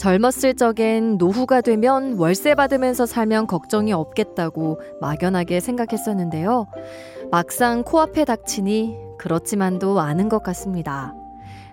[0.00, 6.68] 젊었을 적엔 노후가 되면 월세 받으면서 살면 걱정이 없겠다고 막연하게 생각했었는데요.
[7.30, 11.14] 막상 코앞에 닥치니 그렇지만도 않은 것 같습니다.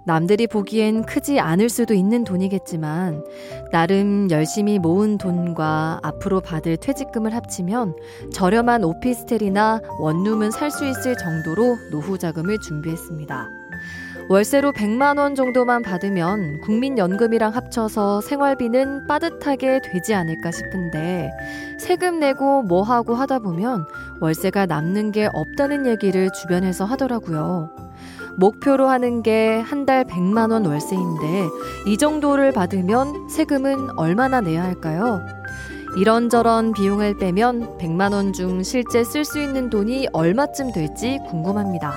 [0.03, 3.23] 남들이 보기엔 크지 않을 수도 있는 돈이겠지만
[3.72, 7.95] 나름 열심히 모은 돈과 앞으로 받을 퇴직금을 합치면
[8.34, 13.56] 저렴한 오피스텔이나 원룸은 살 수 있을 정도로 노후 자금을 준비했습니다.
[14.30, 21.31] 월세로 100만 원 정도만 받으면 국민연금이랑 합쳐서 생활비는 빠듯하게 되지 않을까 싶은데
[21.80, 23.86] 세금 내고 뭐 하고 하다 보면
[24.20, 27.70] 월세가 남는 게 없다는 얘기를 주변에서 하더라고요.
[28.38, 31.48] 목표로 하는 게 한 달 100만 원 월세인데
[31.88, 35.25] 이 정도를 받으면 세금은 얼마나 내야 할까요?
[35.95, 41.94] 이런저런 비용을 빼면 100만 원 중 실제 쓸 수 있는 돈이 얼마쯤 될지 궁금합니다.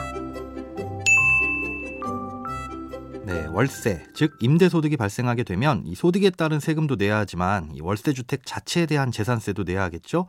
[3.31, 8.45] 네, 월세, 즉 임대소득이 발생하게 되면 이 소득에 따른 세금도 내야 하지만 이 월세 주택
[8.45, 10.27] 자체에 대한 재산세도 내야 하겠죠.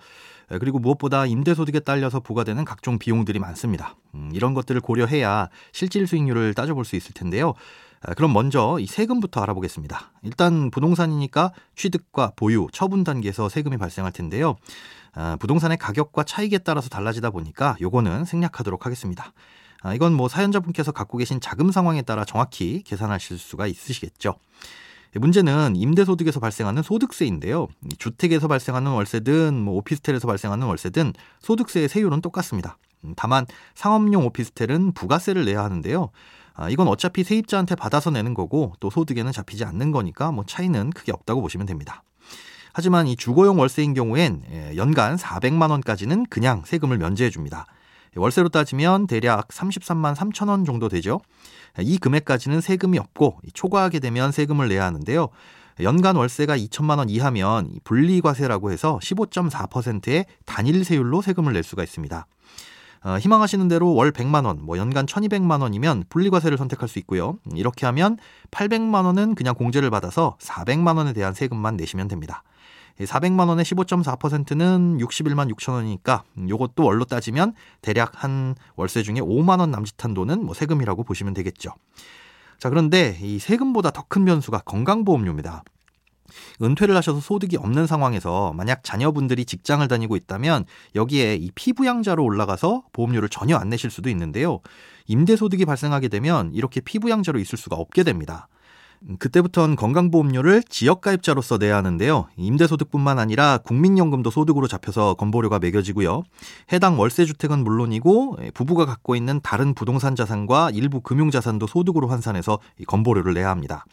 [0.59, 3.95] 그리고 무엇보다 임대소득에 딸려서 부과되는 각종 비용들이 많습니다.
[4.13, 7.55] 음, 이런 것들을 고려해야 실질 수익률을 따져볼 수 있을 텐데요.
[8.15, 10.11] 그럼 먼저 이 세금부터 알아보겠습니다.
[10.21, 14.57] 일단 부동산이니까 취득과 보유, 처분 단계에서 세금이 발생할 텐데요.
[15.39, 19.33] 부동산의 가격과 차익에 따라서 달라지다 보니까 요거는 생략하도록 하겠습니다.
[19.81, 24.35] 아, 이건 뭐 사연자분께서 갖고 계신 자금 상황에 따라 정확히 계산하실 수가 있으시겠죠.
[25.15, 27.67] 문제는 임대소득에서 발생하는 소득세인데요.
[27.97, 32.77] 주택에서 발생하는 월세든 뭐 오피스텔에서 발생하는 월세든 소득세의 세율은 똑같습니다.
[33.03, 36.11] 음, 다만 상업용 오피스텔은 부가세를 내야 하는데요.
[36.53, 41.11] 아, 이건 어차피 세입자한테 받아서 내는 거고 또 소득에는 잡히지 않는 거니까 뭐 차이는 크게
[41.11, 42.03] 없다고 보시면 됩니다.
[42.73, 47.65] 하지만 이 주거용 월세인 경우엔 예, 연간 400만 원까지는 그냥 세금을 면제해 줍니다.
[48.15, 51.21] 월세로 따지면 대략 33만 3천 원 정도 되죠.
[51.79, 55.29] 이 금액까지는 세금이 없고 초과하게 되면 세금을 내야 하는데요.
[55.79, 62.27] 연간 월세가 2천만 원 이하면 분리과세라고 해서 15.4%의 단일 세율로 세금을 낼 수가 있습니다.
[63.03, 67.39] 어, 희망하시는 대로 월 100만 원, 뭐 연간 1200만 원이면 분리과세를 선택할 수 있고요.
[67.55, 68.17] 이렇게 하면
[68.51, 72.43] 800만 원은 그냥 공제를 받아서 400만 원에 대한 세금만 내시면 됩니다.
[72.99, 79.71] 400만 원의 15.4%는 61만 6천 원이니까 요것도 월로 따지면 대략 한 월세 중에 5만 원
[79.71, 81.73] 남짓한 돈은 뭐 세금이라고 보시면 되겠죠.
[82.59, 85.63] 자, 그런데 이 세금보다 더 큰 변수가 건강보험료입니다.
[86.61, 90.65] 은퇴를 하셔서 소득이 없는 상황에서 만약 자녀분들이 직장을 다니고 있다면
[90.95, 94.59] 여기에 이 피부양자로 올라가서 보험료를 전혀 안 내실 수도 있는데요.
[95.07, 98.47] 임대소득이 발생하게 되면 이렇게 피부양자로 있을 수가 없게 됩니다.
[99.09, 102.27] 음, 그때부터는 건강보험료를 지역가입자로서 내야 하는데요.
[102.37, 106.23] 임대소득뿐만 아니라 국민연금도 소득으로 잡혀서 건보료가 매겨지고요.
[106.71, 113.33] 해당 월세주택은 물론이고 예, 부부가 갖고 있는 다른 부동산 자산과 일부 금융자산도 소득으로 환산해서 건보료를
[113.33, 113.85] 내야 합니다.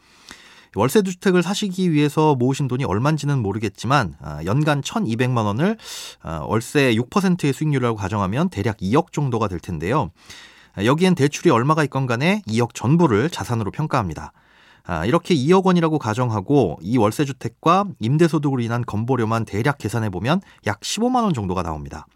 [0.74, 5.78] 월세 주택을 사시기 위해서 모으신 돈이 얼마인지는 모르겠지만 아, 연간 1,200만 원을
[6.22, 10.10] 아, 월세 6%의 수익률이라고 가정하면 대략 2억 정도가 될 텐데요.
[10.84, 14.32] 여기엔 대출이 얼마가 있건 간에 2억 전부를 자산으로 평가합니다.
[14.90, 20.80] 아, 이렇게 2억 원이라고 가정하고 이 월세 주택과 임대소득으로 인한 건보료만 대략 계산해 보면 약
[20.80, 22.06] 15만 원 정도가 나옵니다.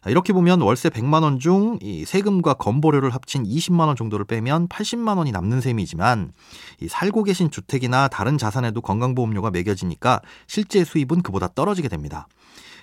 [0.00, 5.32] 아, 이렇게 보면 월세 100만 원중이 세금과 건보료를 합친 20만 원 정도를 빼면 80만 원이
[5.32, 6.32] 남는 셈이지만
[6.80, 12.26] 이 살고 계신 주택이나 다른 자산에도 건강보험료가 매겨지니까 실제 수입은 그보다 떨어지게 됩니다.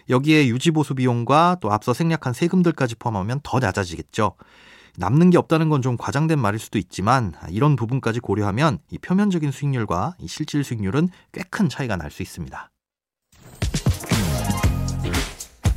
[0.08, 4.36] 여기에 유지보수 비용과 또 앞서 생략한 세금들까지 포함하면 더 낮아지겠죠.
[4.98, 10.16] 남는 게 없다는 건 좀 과장된 말일 수도 있지만 이런 부분까지 고려하면 이 표면적인 수익률과
[10.20, 12.72] 이 실질 수익률은 꽤 큰 차이가 날 수 있습니다.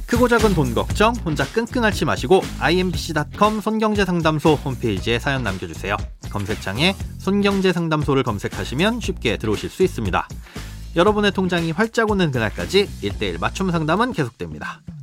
[0.07, 5.97] 크고 작은 돈 걱정 혼자 끙끙 앓지 마시고 imbc.com 손경제상담소 홈페이지에 사연 남겨주세요.
[6.31, 10.27] 검색창에 손경제상담소를 검색하시면 쉽게 들어오실 수 있습니다.
[10.97, 14.81] 여러분의 통장이 활짝 오는 그날까지 1대1 맞춤 상담은 계속됩니다.